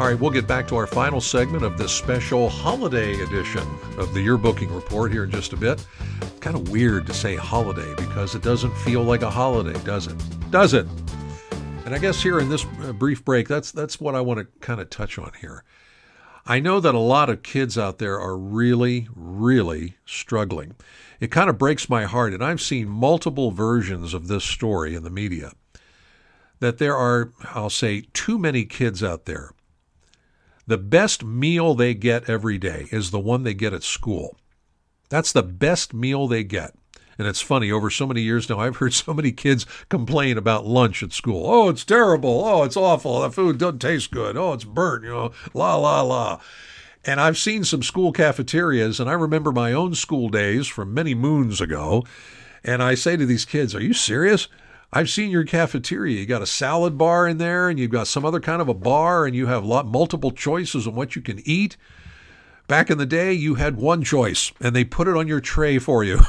[0.00, 3.60] All right, we'll get back to our final segment of this special holiday edition
[3.98, 5.86] of the Yearbooking Report here in just a bit.
[6.40, 10.16] Kind of weird to say holiday because it doesn't feel like a holiday, does it?
[10.50, 10.86] Does it?
[11.84, 14.46] And I guess here in this uh, brief break, that's that's what I want to
[14.60, 15.64] kind of touch on here.
[16.46, 20.76] I know that a lot of kids out there are really, really struggling.
[21.20, 25.02] It kind of breaks my heart, and I've seen multiple versions of this story in
[25.02, 25.52] the media
[26.60, 29.52] that there are, I'll say, too many kids out there.
[30.70, 34.36] The best meal they get every day is the one they get at school.
[35.08, 36.76] That's the best meal they get.
[37.18, 40.68] And it's funny, over so many years now, I've heard so many kids complain about
[40.68, 41.44] lunch at school.
[41.44, 42.44] Oh, it's terrible.
[42.44, 43.20] Oh, it's awful.
[43.20, 44.36] The food doesn't taste good.
[44.36, 46.40] Oh, it's burnt, you know, la, la, la.
[47.04, 51.16] And I've seen some school cafeterias, and I remember my own school days from many
[51.16, 52.04] moons ago.
[52.62, 54.46] And I say to these kids, Are you serious?
[54.92, 56.18] I've seen your cafeteria.
[56.18, 58.74] You got a salad bar in there, and you've got some other kind of a
[58.74, 61.76] bar, and you have lot, multiple choices on what you can eat.
[62.66, 65.78] Back in the day, you had one choice, and they put it on your tray
[65.78, 66.20] for you.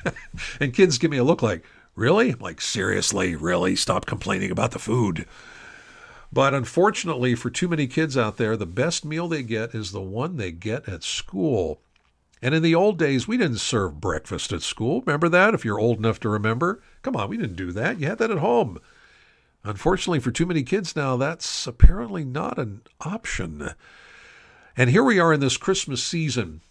[0.60, 2.30] and kids give me a look like, Really?
[2.30, 3.76] I'm like, seriously, really?
[3.76, 5.26] Stop complaining about the food.
[6.32, 10.00] But unfortunately, for too many kids out there, the best meal they get is the
[10.00, 11.82] one they get at school.
[12.42, 15.00] And in the old days, we didn't serve breakfast at school.
[15.02, 15.54] Remember that?
[15.54, 16.82] If you're old enough to remember.
[17.02, 18.00] Come on, we didn't do that.
[18.00, 18.78] You had that at home.
[19.64, 23.70] Unfortunately, for too many kids now, that's apparently not an option.
[24.76, 26.62] And here we are in this Christmas season.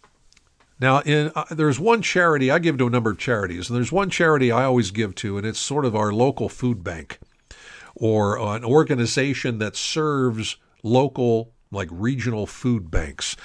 [0.79, 3.91] Now, in, uh, there's one charity, I give to a number of charities, and there's
[3.91, 7.19] one charity I always give to, and it's sort of our local food bank
[7.95, 13.37] or an organization that serves local, like regional food banks.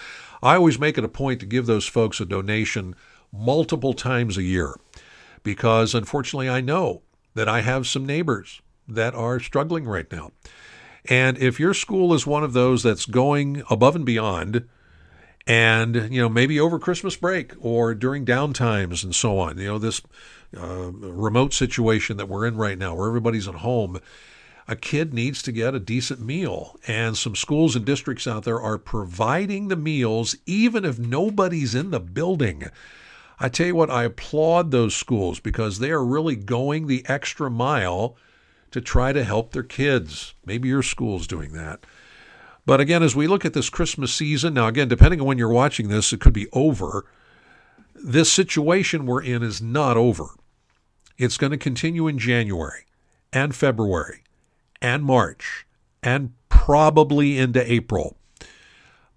[0.47, 2.95] I always make it a point to give those folks a donation
[3.33, 4.77] multiple times a year
[5.43, 7.03] because unfortunately I know
[7.35, 10.31] that I have some neighbors that are struggling right now.
[11.07, 14.69] And if your school is one of those that's going above and beyond,
[15.49, 19.79] and you know maybe over Christmas break or during downtimes and so on, you know
[19.79, 20.01] this
[20.57, 24.01] uh, remote situation that we're in right now, where everybody's at home,
[24.69, 26.77] a kid needs to get a decent meal.
[26.87, 31.91] And some schools and districts out there are providing the meals even if nobody's in
[31.91, 32.65] the building.
[33.39, 37.51] I tell you what, I applaud those schools because they are really going the extra
[37.51, 38.17] mile
[38.71, 40.35] to try to help their kids.
[40.45, 41.85] Maybe your school's doing that.
[42.65, 45.49] But again, as we look at this Christmas season, now again, depending on when you're
[45.49, 47.07] watching this, it could be over.
[47.95, 50.31] This situation we're in is not over.
[51.17, 52.87] It's going to continue in January
[53.33, 54.25] and February
[54.87, 55.67] and March
[56.01, 58.17] and probably into April.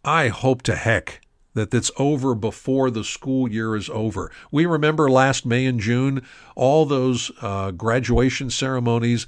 [0.03, 1.21] I hope to heck
[1.53, 4.31] that it's over before the school year is over.
[4.51, 6.23] We remember last May and June,
[6.55, 9.27] all those uh, graduation ceremonies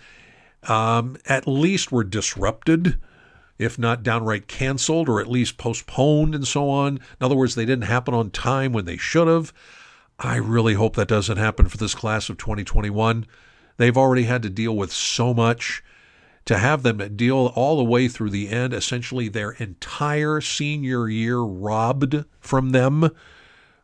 [0.63, 2.99] um, at least were disrupted,
[3.59, 6.95] if not downright canceled or at least postponed and so on.
[6.97, 9.53] In other words, they didn't happen on time when they should have.
[10.17, 13.27] I really hope that doesn't happen for this class of 2021.
[13.77, 15.83] They've already had to deal with so much
[16.45, 21.39] to have them deal all the way through the end, essentially their entire senior year
[21.39, 23.11] robbed from them.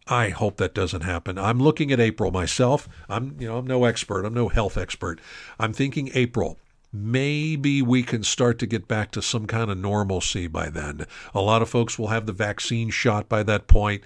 [0.07, 1.37] I hope that doesn't happen.
[1.37, 2.87] I'm looking at April myself.
[3.09, 4.25] I'm, you know, I'm no expert.
[4.25, 5.19] I'm no health expert.
[5.59, 6.57] I'm thinking April.
[6.93, 11.05] Maybe we can start to get back to some kind of normalcy by then.
[11.33, 14.03] A lot of folks will have the vaccine shot by that point,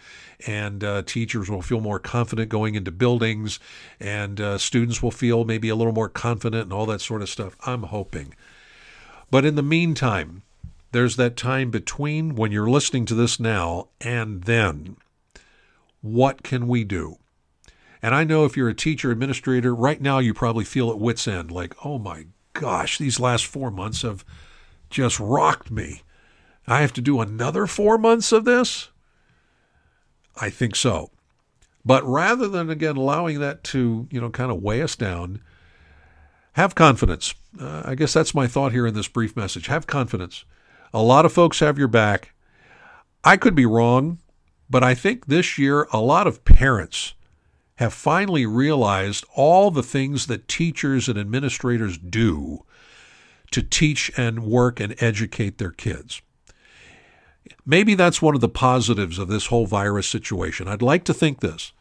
[0.48, 3.60] and uh, teachers will feel more confident going into buildings,
[4.00, 7.30] and uh, students will feel maybe a little more confident and all that sort of
[7.30, 7.56] stuff.
[7.66, 8.34] I'm hoping.
[9.30, 10.42] But in the meantime,
[10.92, 14.98] there's that time between when you're listening to this now and then.
[16.02, 17.18] What can we do?
[18.02, 21.28] And I know if you're a teacher, administrator, right now you probably feel at wits'
[21.28, 24.26] end like, oh my gosh, these last four months have
[24.90, 26.02] just rocked me.
[26.68, 28.90] I have to do another four months of this?
[30.40, 31.12] I think so.
[31.84, 35.42] But rather than, again, allowing that to, you know, kind of weigh us down,
[36.54, 37.34] have confidence.
[37.60, 39.68] Uh, I guess that's my thought here in this brief message.
[39.68, 40.46] Have confidence.
[40.94, 42.34] A lot of folks have your back.
[43.24, 44.20] I could be wrong,
[44.70, 47.14] but I think this year a lot of parents
[47.82, 52.64] have finally realized all the things that teachers and administrators do
[53.50, 56.22] to teach and work and educate their kids.
[57.66, 60.68] Maybe that's one of the positives of this whole virus situation.
[60.68, 61.72] I'd like to think this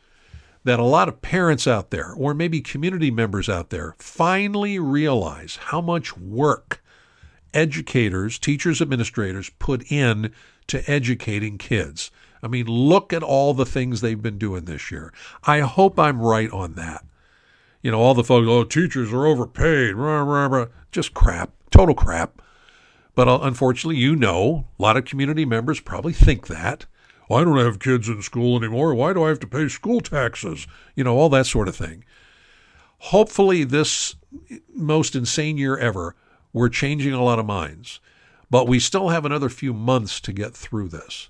[0.65, 5.57] that a lot of parents out there, or maybe community members out there, finally realize
[5.65, 6.83] how much work
[7.53, 10.33] educators, teachers, administrators put in
[10.67, 12.11] to educating kids.
[12.43, 15.13] I mean, look at all the things they've been doing this year.
[15.45, 17.05] I hope I'm right on that.
[17.83, 20.67] You know, all the folks, oh, teachers are overpaid, rah, rah, rah.
[20.93, 22.43] just crap, total crap.
[23.15, 26.87] But uh, unfortunately, you know, a lot of community members probably think that.
[27.29, 28.95] Well, I don't have kids in school anymore.
[28.95, 30.67] Why do I have to pay school taxes?
[30.95, 32.05] You know, all that sort of thing.
[32.99, 34.17] Hopefully, this
[34.75, 36.17] most insane year ever,
[36.53, 38.01] we're changing a lot of minds.
[38.51, 41.29] But we still have another few months to get through this.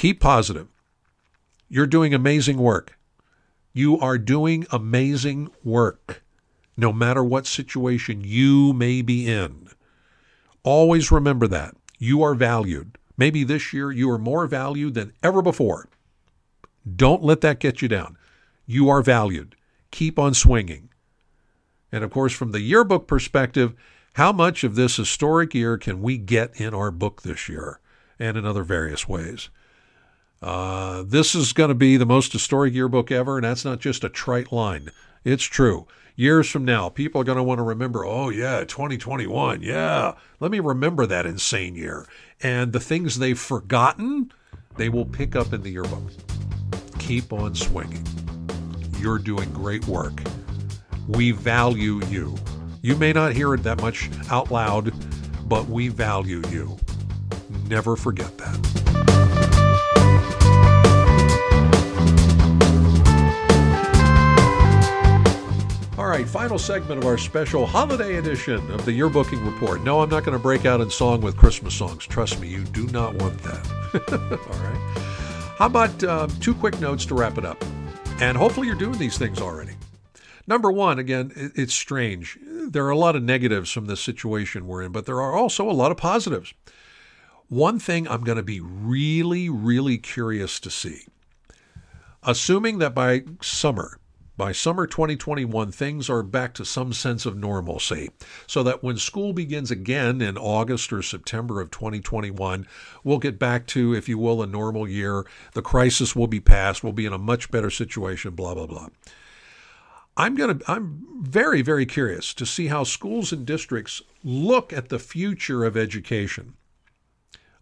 [0.00, 0.68] Keep positive.
[1.68, 2.98] You're doing amazing work.
[3.74, 6.22] You are doing amazing work,
[6.74, 9.68] no matter what situation you may be in.
[10.62, 11.74] Always remember that.
[11.98, 12.96] You are valued.
[13.18, 15.90] Maybe this year you are more valued than ever before.
[16.96, 18.16] Don't let that get you down.
[18.64, 19.54] You are valued.
[19.90, 20.88] Keep on swinging.
[21.92, 23.74] And of course, from the yearbook perspective,
[24.14, 27.80] how much of this historic year can we get in our book this year
[28.18, 29.50] and in other various ways?
[30.42, 34.04] Uh, this is going to be the most historic yearbook ever, and that's not just
[34.04, 34.90] a trite line.
[35.24, 35.86] It's true.
[36.16, 39.62] Years from now, people are going to want to remember, oh, yeah, 2021.
[39.62, 42.06] Yeah, let me remember that insane year.
[42.42, 44.32] And the things they've forgotten,
[44.76, 46.10] they will pick up in the yearbook.
[46.98, 48.06] Keep on swinging.
[48.98, 50.22] You're doing great work.
[51.06, 52.36] We value you.
[52.82, 54.92] You may not hear it that much out loud,
[55.48, 56.78] but we value you.
[57.68, 59.39] Never forget that.
[66.20, 69.82] Right, final segment of our special holiday edition of the Yearbooking Report.
[69.82, 72.06] No, I'm not going to break out in song with Christmas songs.
[72.06, 73.66] Trust me, you do not want that.
[74.50, 75.56] All right.
[75.56, 77.64] How about uh, two quick notes to wrap it up?
[78.20, 79.72] And hopefully you're doing these things already.
[80.46, 82.38] Number one, again, it's strange.
[82.42, 85.70] There are a lot of negatives from this situation we're in, but there are also
[85.70, 86.52] a lot of positives.
[87.48, 91.06] One thing I'm going to be really, really curious to see,
[92.22, 93.99] assuming that by summer,
[94.40, 98.08] by summer 2021, things are back to some sense of normalcy,
[98.46, 102.66] so that when school begins again in August or September of 2021,
[103.04, 105.26] we'll get back to, if you will, a normal year.
[105.52, 106.82] The crisis will be past.
[106.82, 108.88] We'll be in a much better situation, blah, blah, blah.
[110.16, 114.88] I'm going to I'm very very curious to see how schools and districts look at
[114.88, 116.54] the future of education.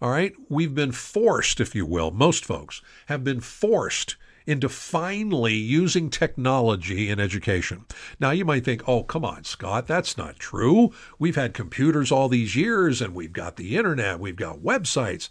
[0.01, 4.15] All right, we've been forced, if you will, most folks have been forced
[4.49, 7.85] into finally using technology in education.
[8.19, 10.91] Now, you might think, oh, come on, Scott, that's not true.
[11.19, 15.29] We've had computers all these years and we've got the internet, we've got websites.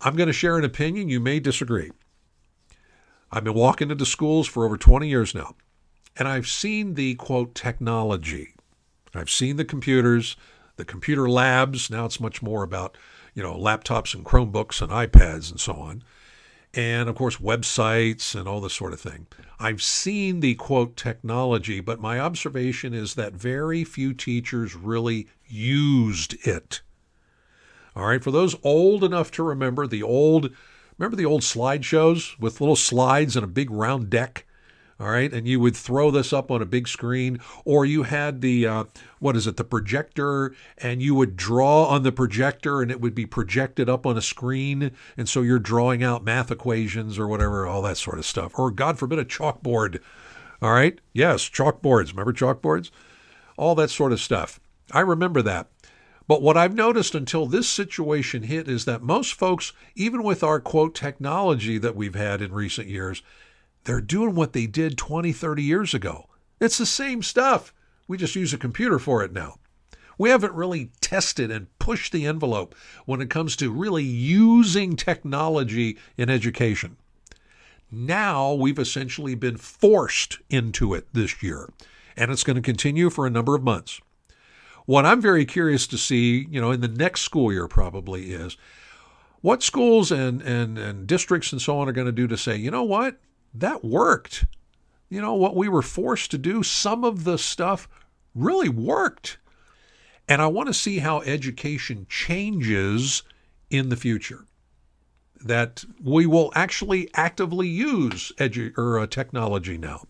[0.00, 1.10] I'm going to share an opinion.
[1.10, 1.90] You may disagree.
[3.30, 5.54] I've been walking into schools for over 20 years now,
[6.16, 8.54] and I've seen the quote technology.
[9.14, 10.36] I've seen the computers,
[10.76, 11.90] the computer labs.
[11.90, 12.96] Now it's much more about,
[13.34, 16.02] you know, laptops and Chromebooks and iPads and so on
[16.76, 19.26] and of course websites and all this sort of thing.
[19.58, 26.36] I've seen the quote technology, but my observation is that very few teachers really used
[26.46, 26.82] it.
[27.96, 30.50] All right, for those old enough to remember the old
[30.98, 34.45] remember the old slideshows with little slides and a big round deck?
[34.98, 35.32] All right?
[35.32, 38.84] And you would throw this up on a big screen or you had the uh,
[39.18, 43.14] what is it the projector and you would draw on the projector and it would
[43.14, 47.66] be projected up on a screen and so you're drawing out math equations or whatever
[47.66, 48.58] all that sort of stuff.
[48.58, 50.00] Or god forbid a chalkboard
[50.62, 50.98] all right?
[51.12, 52.10] Yes chalkboards.
[52.10, 52.90] Remember chalkboards?
[53.56, 54.60] All that sort of stuff.
[54.92, 55.68] I remember that.
[56.28, 60.58] But what I've noticed until this situation hit is that most folks, even with our
[60.58, 63.22] quote technology that we've had in recent years,
[63.86, 66.26] they're doing what they did 20, 30 years ago.
[66.60, 67.72] It's the same stuff.
[68.08, 69.56] We just use a computer for it now.
[70.18, 72.74] We haven't really tested and pushed the envelope
[73.04, 76.96] when it comes to really using technology in education.
[77.90, 81.70] Now we've essentially been forced into it this year,
[82.16, 84.00] and it's going to continue for a number of months.
[84.86, 88.56] What I'm very curious to see, you know, in the next school year probably is
[89.42, 92.56] what schools and, and, and districts and so on are going to do to say,
[92.56, 93.18] you know what,
[93.60, 94.46] that worked.
[95.08, 97.88] You know, what we were forced to do, some of the stuff
[98.34, 99.38] really worked.
[100.28, 103.22] And I want to see how education changes
[103.70, 104.46] in the future.
[105.44, 110.06] That we will actually actively use edu- or uh, technology now.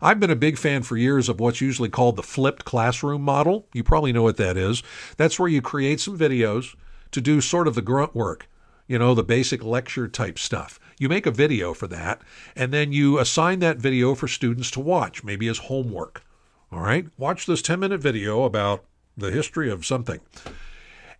[0.00, 3.66] I've been a big fan for years of what's usually called the flipped classroom model.
[3.74, 4.82] You probably know what that is.
[5.18, 6.74] That's where you create some videos
[7.10, 8.48] to do sort of the grunt work,
[8.88, 10.80] you know, the basic lecture type stuff.
[10.98, 12.22] You make a video for that,
[12.56, 16.24] and then you assign that video for students to watch, maybe as homework.
[16.72, 18.84] All right, watch this 10 minute video about
[19.16, 20.20] the history of something.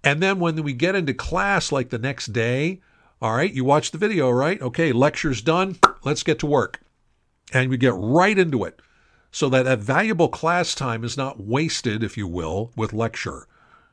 [0.02, 2.80] And then when we get into class, like the next day,
[3.20, 4.60] all right, you watch the video, right?
[4.60, 5.76] Okay, lecture's done.
[6.04, 6.80] Let's get to work.
[7.52, 8.80] And we get right into it
[9.30, 13.46] so that that valuable class time is not wasted, if you will, with lecture.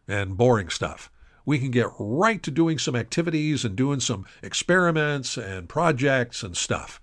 [0.08, 1.10] and boring stuff.
[1.46, 6.58] We can get right to doing some activities and doing some experiments and projects and
[6.58, 7.00] stuff.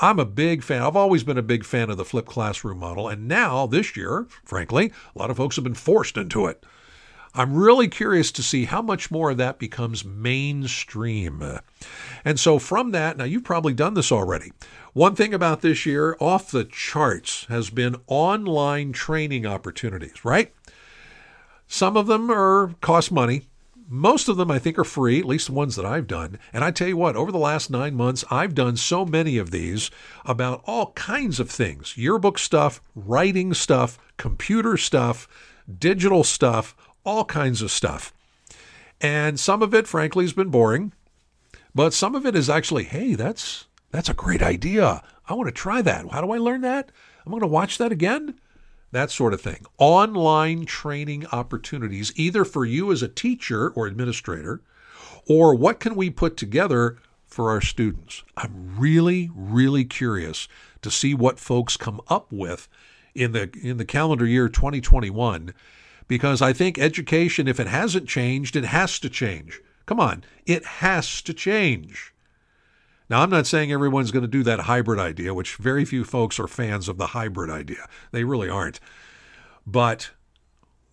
[0.00, 0.82] I'm a big fan.
[0.82, 3.08] I've always been a big fan of the flipped classroom model.
[3.08, 6.64] And now, this year, frankly, a lot of folks have been forced into it.
[7.34, 11.60] I'm really curious to see how much more of that becomes mainstream.
[12.24, 14.52] And so, from that, now you've probably done this already.
[14.92, 20.52] One thing about this year, off the charts, has been online training opportunities, right?
[21.66, 23.46] Some of them are cost money.
[23.90, 26.38] Most of them, I think, are free, at least the ones that I've done.
[26.52, 29.50] And I tell you what, over the last nine months, I've done so many of
[29.50, 29.90] these
[30.26, 35.26] about all kinds of things yearbook stuff, writing stuff, computer stuff,
[35.78, 38.12] digital stuff, all kinds of stuff.
[39.00, 40.92] And some of it, frankly, has been boring,
[41.74, 45.02] but some of it is actually, hey, that's that's a great idea.
[45.26, 46.10] I want to try that.
[46.10, 46.92] How do I learn that?
[47.24, 48.38] I'm going to watch that again.
[48.90, 49.66] That sort of thing.
[49.76, 54.62] Online training opportunities, either for you as a teacher or administrator,
[55.26, 58.22] or what can we put together for our students?
[58.36, 60.48] I'm really, really curious
[60.80, 62.68] to see what folks come up with
[63.14, 65.52] in the in the calendar year 2021
[66.06, 69.60] because I think education, if it hasn't changed, it has to change.
[69.84, 72.14] Come on, it has to change.
[73.10, 76.38] Now, I'm not saying everyone's going to do that hybrid idea, which very few folks
[76.38, 77.88] are fans of the hybrid idea.
[78.12, 78.80] They really aren't.
[79.66, 80.10] But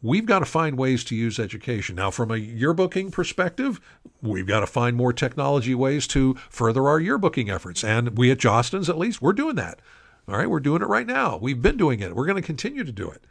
[0.02, 1.96] we've got to find ways to use education.
[1.96, 3.82] Now, from a yearbooking perspective,
[4.22, 7.84] we've got to find more technology ways to further our yearbooking efforts.
[7.84, 9.80] And we at Jostens, at least, we're doing that.
[10.28, 11.38] All right, we're doing it right now.
[11.38, 12.16] We've been doing it.
[12.16, 13.26] We're going to continue to do it.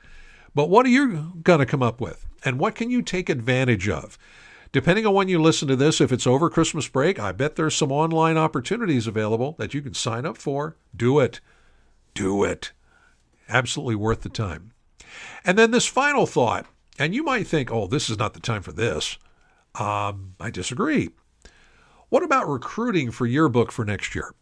[0.55, 2.26] But what are you going to come up with?
[2.45, 4.18] And what can you take advantage of?
[4.74, 7.76] Depending on when you listen to this, if it's over Christmas break, I bet there's
[7.76, 10.76] some online opportunities available that you can sign up for.
[10.96, 11.40] Do it.
[12.12, 12.72] Do it.
[13.48, 14.72] Absolutely worth the time.
[15.44, 16.66] And then this final thought,
[16.98, 19.16] and you might think, oh, this is not the time for this.
[19.76, 21.10] Um, I disagree.
[22.08, 24.34] What about recruiting for yearbook for next year?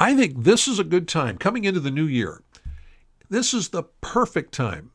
[0.00, 2.42] I think this is a good time coming into the new year
[3.28, 4.92] this is the perfect time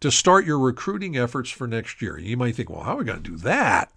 [0.00, 2.18] to start your recruiting efforts for next year.
[2.18, 3.92] You might think, well, how are we going to do that?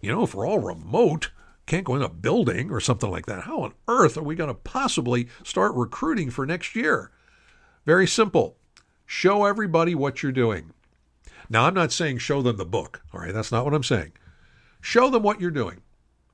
[0.00, 1.30] You know, if we're all remote,
[1.66, 4.48] can't go in a building or something like that, how on earth are we going
[4.48, 7.10] to possibly start recruiting for next year?
[7.84, 8.56] Very simple.
[9.04, 10.72] Show everybody what you're doing.
[11.48, 13.32] Now, I'm not saying show them the book, all right?
[13.32, 14.12] That's not what I'm saying.
[14.80, 15.82] Show them what you're doing.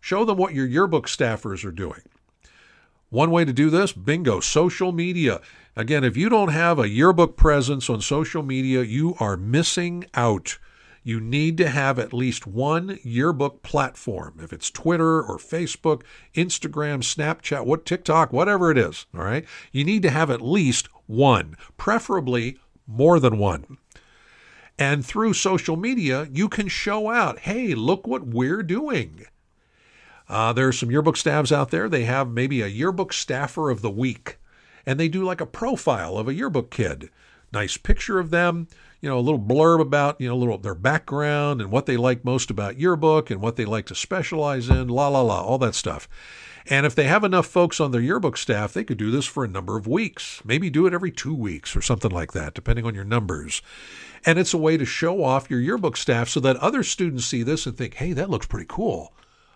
[0.00, 2.02] Show them what your yearbook staffers are doing.
[3.12, 5.42] One way to do this, bingo, social media.
[5.76, 10.56] Again, if you don't have a yearbook presence on social media, you are missing out.
[11.02, 14.40] You need to have at least one yearbook platform.
[14.42, 16.04] If it's Twitter or Facebook,
[16.34, 19.44] Instagram, Snapchat, what TikTok, whatever it is, all right?
[19.72, 22.56] You need to have at least one, preferably
[22.86, 23.76] more than one.
[24.78, 29.26] And through social media, you can show out, hey, look what we're doing.
[30.32, 31.90] Uh, there are some yearbook staffs out there.
[31.90, 34.38] They have maybe a yearbook staffer of the week
[34.86, 37.10] and they do like a profile of a yearbook kid.
[37.52, 38.66] Nice picture of them,
[39.02, 41.98] you know, a little blurb about, you know, a little their background and what they
[41.98, 45.58] like most about yearbook and what they like to specialize in, la la la, all
[45.58, 46.08] that stuff.
[46.66, 49.44] And if they have enough folks on their yearbook staff, they could do this for
[49.44, 50.40] a number of weeks.
[50.46, 53.60] Maybe do it every two weeks or something like that, depending on your numbers.
[54.24, 57.42] And it's a way to show off your yearbook staff so that other students see
[57.42, 59.12] this and think, hey, that looks pretty cool.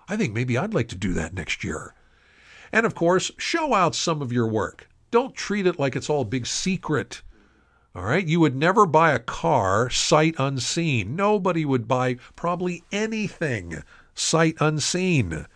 [0.08, 1.94] I think maybe I'd like to do that next year.
[2.72, 4.88] And of course, show out some of your work.
[5.10, 7.22] Don't treat it like it's all big secret.
[7.94, 8.26] All right.
[8.26, 11.16] You would never buy a car sight unseen.
[11.16, 13.82] Nobody would buy probably anything
[14.14, 15.46] sight unseen.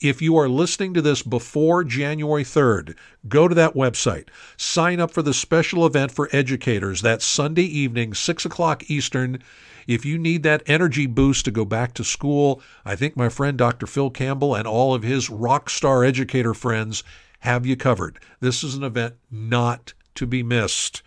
[0.00, 4.28] If you are listening to this before January 3rd, go to that website.
[4.56, 7.02] Sign up for the special event for educators.
[7.02, 9.42] that Sunday evening, 6 o'clock Eastern.
[9.88, 13.58] If you need that energy boost to go back to school, I think my friend
[13.58, 13.88] Dr.
[13.88, 17.02] Phil Campbell and all of his rock star educator friends
[17.40, 18.20] have you covered.
[18.38, 21.02] This is an event not to be missed.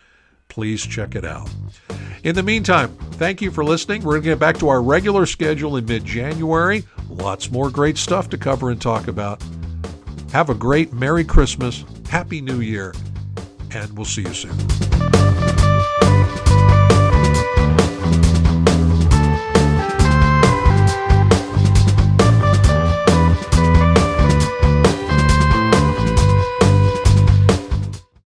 [0.50, 1.50] Please check it out.
[2.24, 4.04] In the meantime, thank you for listening.
[4.04, 6.84] We're going to get back to our regular schedule in mid January.
[7.10, 9.44] Lots more great stuff to cover and talk about.
[10.32, 12.94] Have a great Merry Christmas, Happy New Year,
[13.72, 15.27] and we'll see you soon.